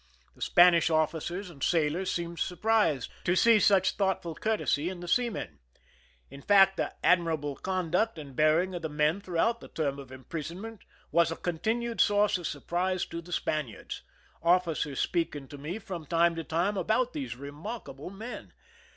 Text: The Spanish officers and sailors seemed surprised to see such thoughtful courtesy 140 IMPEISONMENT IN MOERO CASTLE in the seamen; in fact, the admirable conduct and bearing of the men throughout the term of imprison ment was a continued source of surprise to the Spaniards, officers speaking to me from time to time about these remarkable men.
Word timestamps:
The 0.33 0.41
Spanish 0.41 0.89
officers 0.89 1.51
and 1.51 1.61
sailors 1.61 2.09
seemed 2.11 2.39
surprised 2.39 3.11
to 3.23 3.35
see 3.35 3.59
such 3.59 3.91
thoughtful 3.97 4.33
courtesy 4.33 4.87
140 4.87 5.27
IMPEISONMENT 5.27 5.49
IN 5.51 5.59
MOERO 5.59 5.67
CASTLE 5.75 6.31
in 6.33 6.37
the 6.39 6.41
seamen; 6.41 6.41
in 6.41 6.41
fact, 6.41 6.77
the 6.77 7.05
admirable 7.05 7.55
conduct 7.57 8.17
and 8.17 8.35
bearing 8.35 8.73
of 8.73 8.81
the 8.81 8.89
men 8.89 9.21
throughout 9.21 9.59
the 9.61 9.67
term 9.67 9.99
of 9.99 10.11
imprison 10.11 10.59
ment 10.59 10.81
was 11.11 11.31
a 11.31 11.35
continued 11.35 12.01
source 12.01 12.39
of 12.39 12.47
surprise 12.47 13.05
to 13.05 13.21
the 13.21 13.31
Spaniards, 13.31 14.01
officers 14.41 14.99
speaking 14.99 15.47
to 15.47 15.59
me 15.59 15.77
from 15.77 16.07
time 16.07 16.33
to 16.35 16.43
time 16.43 16.77
about 16.77 17.13
these 17.13 17.35
remarkable 17.35 18.09
men. 18.09 18.53